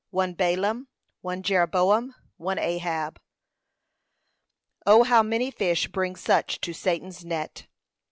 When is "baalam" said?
0.33-0.87